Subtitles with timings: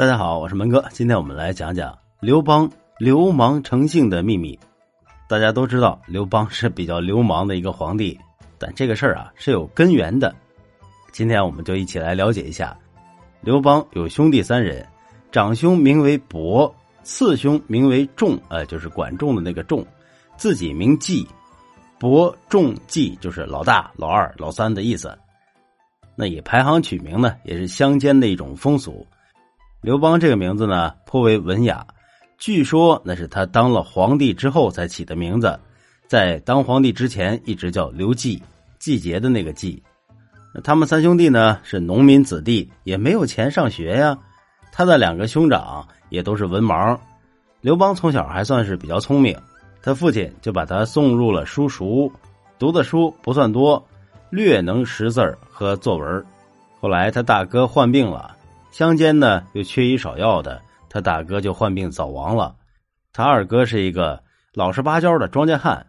[0.00, 4.58] 大家好，我是门哥，今天我们来讲讲刘邦流氓成性的秘密。
[5.28, 8.18] 大家都知道刘邦是比较流氓的一个皇帝，
[8.56, 10.34] 但这个事儿啊是有根源的。
[11.12, 12.74] 今天我们就一起来了解一下。
[13.42, 14.88] 刘邦有兄弟三人，
[15.30, 19.86] 长兄名为伯，次兄名为仲，呃，就是管仲的那个仲，
[20.34, 21.28] 自己名季。
[21.98, 25.14] 伯仲季就是老大、老二、老三的意思。
[26.16, 29.06] 那以排行取名呢，也是乡间的一种风俗。
[29.82, 31.86] 刘邦这个名字呢，颇为文雅。
[32.36, 35.58] 据说那是他当了皇帝之后才起的名字，
[36.06, 38.42] 在当皇帝之前一直叫刘季，
[38.78, 39.82] 季节的那个季。
[40.62, 44.18] 他们三兄弟呢是农民子弟，也没有钱上学呀。
[44.70, 46.98] 他的两个兄长也都是文盲。
[47.62, 49.34] 刘邦从小还算是比较聪明，
[49.82, 52.12] 他父亲就把他送入了书塾，
[52.58, 53.82] 读的书不算多，
[54.28, 56.22] 略能识字和作文。
[56.80, 58.36] 后来他大哥患病了。
[58.70, 62.56] 乡间呢又缺医少药的，他大哥就患病早亡了。
[63.12, 64.22] 他二哥是一个
[64.54, 65.86] 老实巴交的庄稼汉，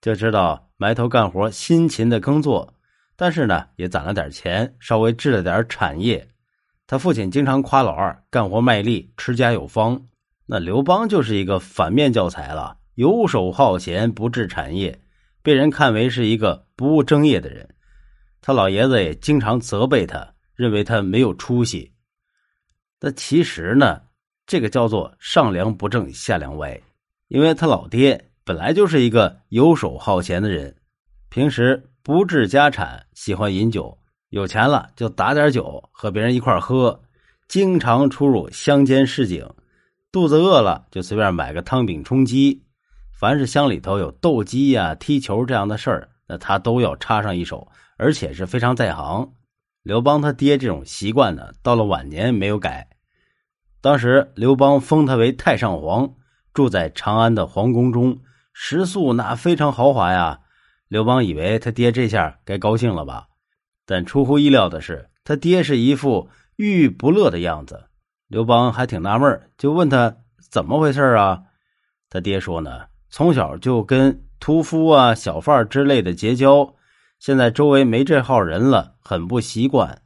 [0.00, 2.74] 就知道埋头干活，辛勤的耕作。
[3.14, 6.26] 但是呢，也攒了点钱，稍微置了点产业。
[6.86, 10.02] 他父亲经常夸老二干活卖力，持家有方。
[10.46, 15.00] 那刘邦就是一个反面教材了，游手好闲，不置产业，
[15.42, 17.68] 被人看为是一个不务正业的人。
[18.40, 21.91] 他老爷子也经常责备他，认为他没有出息。
[23.04, 24.00] 那其实呢，
[24.46, 26.80] 这个叫做上梁不正下梁歪，
[27.26, 30.72] 因为他老爹本来就是一个游手好闲的人，
[31.28, 37.02] 平时不置家产，喜欢饮酒，有钱了就打点酒和别人一块喝，
[37.48, 39.52] 经常出入乡间市井，
[40.12, 42.62] 肚子饿了就随便买个汤饼充饥，
[43.12, 49.28] 凡是乡里头有斗鸡呀、踢球这样的事儿，那他都要插上一手，而且是非常在行。
[49.82, 52.88] 刘邦他爹这种习惯呢，到了晚年没有改。
[53.80, 56.14] 当时刘邦封他为太上皇，
[56.54, 58.20] 住在长安的皇宫中，
[58.52, 60.40] 食宿那非常豪华呀。
[60.86, 63.26] 刘邦以为他爹这下该高兴了吧，
[63.84, 67.86] 但出乎意料的是，他爹是一副郁郁不乐的样子。
[68.28, 70.18] 刘邦还挺纳闷，就问他
[70.50, 71.42] 怎么回事啊？
[72.08, 76.74] 他爹说呢，从小就跟屠夫啊、小贩之类的结交，
[77.22, 80.02] 现在周围没这号人了，很不习惯。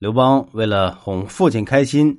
[0.00, 2.18] 刘邦为了哄父亲开心。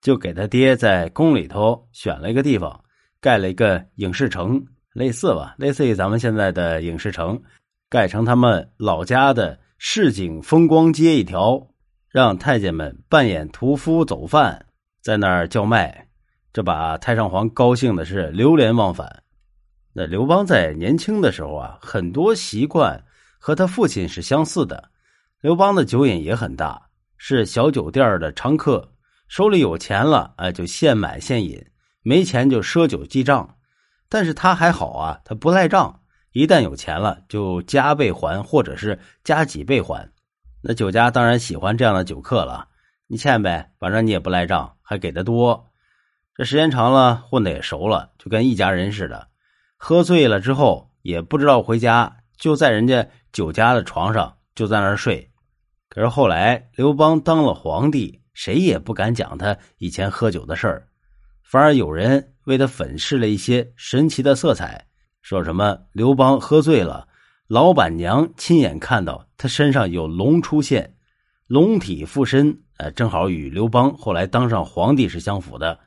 [0.00, 2.82] 就给他爹在宫里头选了一个地方，
[3.20, 7.38] 盖了一个影视城，类似吧，类似于咱们现在的影视城，
[7.90, 11.68] 盖成他们老家的市井风光街一条，
[12.08, 14.64] 让太监们扮演屠夫走贩，
[15.02, 16.08] 在那儿叫卖，
[16.50, 19.22] 这把太上皇高兴的是流连忘返。
[19.92, 23.04] 那刘邦在年轻的时候啊，很多习惯
[23.40, 24.90] 和他父亲是相似的。
[25.40, 26.80] 刘邦的酒瘾也很大，
[27.16, 28.92] 是小酒店的常客。
[29.26, 31.58] 手里有钱了，哎，就现买现饮；
[32.02, 33.56] 没钱就赊酒记账。
[34.08, 36.00] 但是他还好啊，他不赖账。
[36.32, 40.08] 一旦有钱了，就加倍还，或者是加几倍还。
[40.62, 42.68] 那酒家当然喜欢这样的酒客了。
[43.06, 45.72] 你欠呗，反正你也不赖账，还给的多。
[46.34, 49.28] 这时间长了，混的也熟了，就跟一家人似的。
[49.76, 55.30] 喝醉了之后，也不知道回家，就在人家酒家的床上就在那儿睡。
[55.88, 58.18] 可是后来刘邦当了皇帝。
[58.32, 60.86] 谁也不敢讲他以前喝酒的事儿，
[61.42, 64.86] 反而有人为他粉饰了一些神奇的色彩，
[65.20, 67.06] 说什么刘邦喝醉了，
[67.48, 70.94] 老板娘亲眼看到他身上有龙出现，
[71.48, 75.78] 龙体附身，呃，正好与刘邦后来当上皇帝是相符的。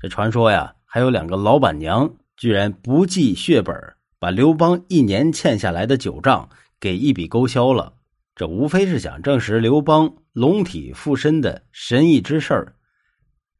[0.00, 3.76] 这传说呀，还有两个老板娘居然不计血本，
[4.18, 6.48] 把刘邦一年欠下来的酒账
[6.80, 7.94] 给一笔勾销了。
[8.36, 12.74] 这无非是想证实刘邦龙体附身的神异之事儿。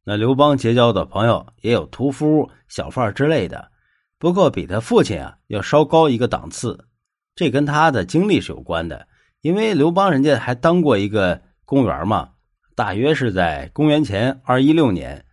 [0.05, 3.71] 那刘邦结交的朋友也有屠夫、小贩之类的，
[4.19, 6.89] 不过比他父亲啊要稍高一个档次。
[7.37, 9.07] 这跟他的经历是有关的，
[9.43, 12.31] 因为刘邦人家还当过一个公务员嘛。
[12.75, 15.25] 大约是在公元前二一六年，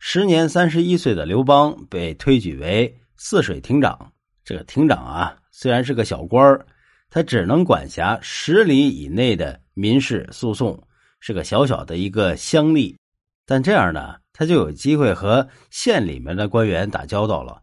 [0.00, 4.12] 时年三十一岁的刘邦被推举为泗水亭长。
[4.44, 6.66] 这个亭长啊，虽然是个小官儿。
[7.10, 10.86] 他只能管辖十里以内的民事诉讼，
[11.20, 12.96] 是个小小的一个乡吏，
[13.46, 17.62] 但这样呢，他就有机会和县里面的官员打交道了。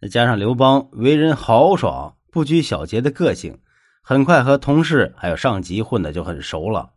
[0.00, 3.58] 再加上刘邦为人豪爽、不拘小节的个性，
[4.02, 6.90] 很快和同事还有上级混的就很熟了。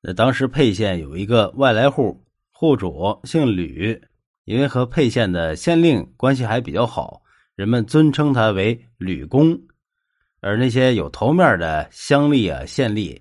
[0.00, 4.00] 那当时沛县有一个外来户，户主姓吕，
[4.44, 7.20] 因为和沛县的县令关系还比较好，
[7.56, 9.60] 人们尊称他为吕公。
[10.40, 13.20] 而那些有头面的乡吏啊、县吏，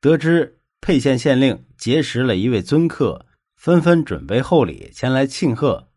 [0.00, 3.24] 得知沛县县令结识了一位尊客，
[3.56, 5.88] 纷纷准备厚礼前来庆贺。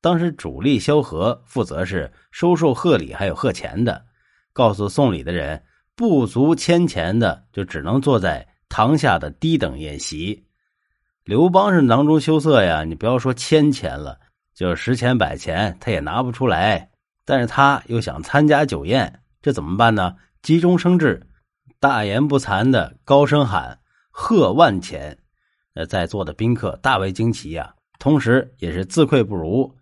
[0.00, 4.04] 当时主力萧何负责是收受贺礼还有贺钱的，
[4.52, 5.62] 告诉送礼的人
[5.94, 10.44] 不足千钱的就只能坐在堂下的低等宴席。
[11.24, 14.18] 刘邦是囊中羞涩呀，你不要说千钱了，
[14.52, 16.90] 就是十钱百钱他也拿不出来。
[17.24, 20.14] 但是他又想参加酒宴，这怎么办呢？
[20.40, 21.28] 急中生智，
[21.80, 23.80] 大言不惭的高声喊
[24.10, 25.18] ：“贺万钱！”
[25.74, 29.74] 那在座的宾客大为惊奇呀，同时也是自愧不如。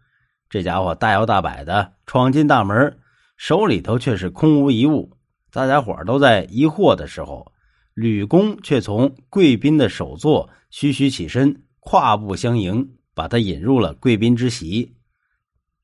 [0.49, 2.99] 这家伙大摇大摆的闯进大门，
[3.37, 5.13] 手里头却是空无一物。
[5.53, 7.53] 大家伙都在疑惑的时候，
[7.93, 14.97] 吕公却从贵宾的首座徐徐起身，跨步相迎，把他引入了贵宾之席。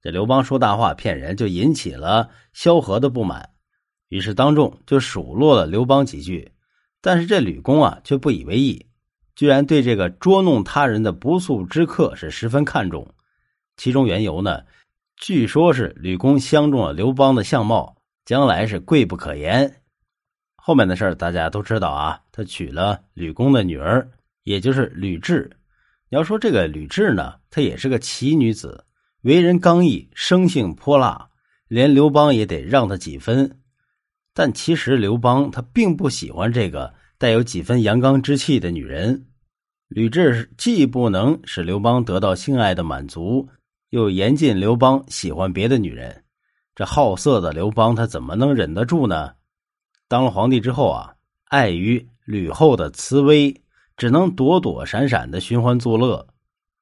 [0.00, 3.50] 这刘邦说大话骗人，就引起了萧何的不满，
[4.16, 6.50] 于是当众就数落了刘邦几句。
[7.02, 8.86] 但是这吕公啊，却不以为意，
[9.34, 13.14] 居然对这个捉弄他人的不速之客是十分看重。
[13.76, 14.62] 其中缘由呢？
[15.16, 19.82] 据说是吕公相中了刘邦的相貌，将来是贵不可言。
[20.56, 24.10] 后面的事大家都知道啊，他娶了吕公的女儿，
[24.44, 25.46] 也就是吕雉。
[26.08, 28.84] 你要说这个吕雉呢，她也是个奇女子，
[29.22, 31.28] 为人刚毅，生性泼辣，
[31.68, 33.60] 连刘邦也得让她几分。
[34.36, 39.24] 但其实刘邦他并不喜欢这个带有几分阳刚之气的女人。
[39.88, 43.48] 吕雉既不能使刘邦得到性爱的满足。
[43.90, 46.24] 又严禁刘邦喜欢别的女人，
[46.74, 49.32] 这好色的刘邦他怎么能忍得住呢？
[50.06, 53.62] 当了皇帝之后啊，碍于吕后的慈威，
[53.96, 56.26] 只能躲躲闪闪的寻欢作乐。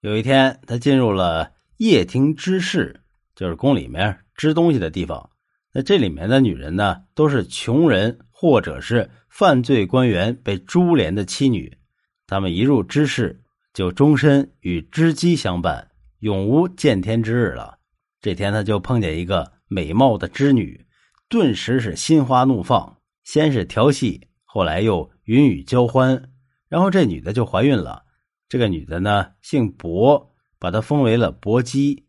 [0.00, 3.00] 有一天，他进入了掖庭之室，
[3.37, 5.31] 就是宫里面支东西的地方。
[5.76, 11.76] 那这里面的女人呢，都是穷人或者是犯罪官员被株连的妻女，
[12.29, 13.43] 他们一入知室，
[13.73, 15.91] 就终身与织姬相伴。
[16.21, 17.76] 永无见天之日了。
[18.21, 20.87] 这天，他就碰见一个美貌的织女，
[21.29, 22.97] 顿时是心花怒放。
[23.25, 26.31] 先是调戏，后来又云雨交欢，
[26.69, 28.05] 然后这女的就怀孕了。
[28.49, 32.06] 这个女的呢，姓薄，把她封为了薄姬。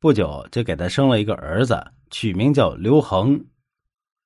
[0.00, 3.46] 不久就给她生了一个儿子，取名叫刘恒。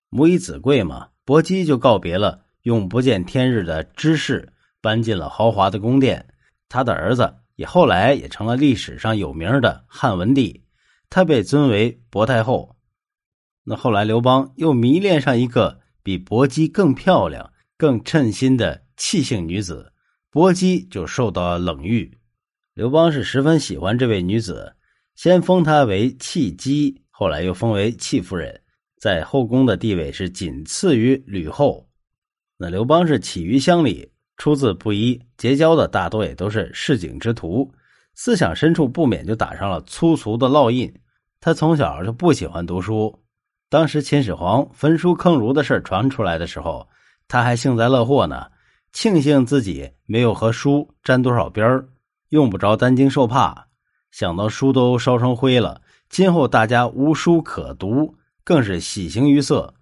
[0.08, 6.28] 母以子贵嘛，薄姬就告别了永不见天日的知识，搬进了豪华的宫殿。
[6.68, 7.36] 他的儿子。
[7.56, 10.64] 也后来也成了历史上有名的汉文帝，
[11.10, 12.74] 他被尊为薄太后。
[13.64, 19.92] 那后来刘邦又迷恋上一个比薄姬更漂亮、更称心的气性女子，
[20.30, 22.16] 薄姬就受到了冷遇。
[22.72, 24.74] 刘邦是十分喜欢这位女子，
[25.14, 28.58] 先封她为弃姬，后来又封为戚夫人，
[28.96, 31.86] 在后宫的地位是仅次于吕后。
[32.56, 34.10] 那刘邦是起于乡里。
[34.38, 37.70] 出自布衣，结交的大多也都是市井之徒，
[38.14, 40.90] 思想深处不免就打上了粗俗的烙印。
[41.42, 43.14] 他从小就不喜欢读书。
[43.68, 46.88] 当时秦始皇焚书坑儒的事传出来的时候，
[47.28, 48.46] 他还幸灾乐祸呢，
[48.94, 51.86] 庆幸自己没有和书沾多少边
[52.30, 53.68] 用不着担惊受怕。
[54.10, 59.72] 想到书都烧成灰了，今后大家无书可读，更是喜形于色。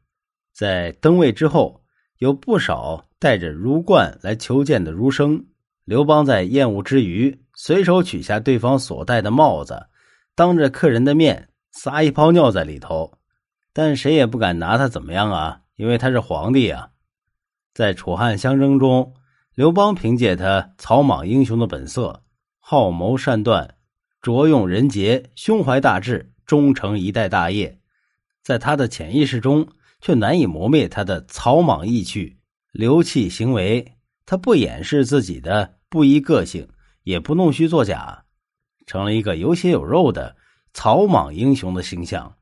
[0.52, 1.82] 在登位之后，
[2.18, 3.04] 有不少。
[3.20, 5.44] 带着儒冠来求见的儒生，
[5.84, 9.88] 刘邦在厌恶之余，随手取下对方所戴的帽子，
[10.36, 13.18] 当着客人的面撒一泡尿在里头，
[13.72, 16.90] 但谁也不敢拿他怎么样啊，因为他是皇帝啊。
[17.74, 19.14] 在楚汉相争中，
[19.56, 22.22] 刘邦凭借他草莽英雄的本色，
[22.60, 23.74] 好谋善断，
[24.20, 27.78] 着用人杰，胸怀大志，终成一代大业。
[28.42, 29.68] 在他的潜意识中，
[30.00, 32.38] 却难以磨灭他的草莽意趣。
[32.72, 33.96] 流气行为，
[34.26, 36.68] 他不掩饰自己的不依个性，
[37.02, 38.24] 也不弄虚作假，
[38.86, 40.36] 成了一个有血有肉的
[40.72, 42.36] 草莽英雄的形象。